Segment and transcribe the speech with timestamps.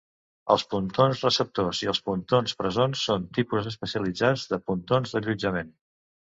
[0.53, 5.75] Els pontons receptors i els pontons presons són tipus especialitzats de pontons d'allotjament.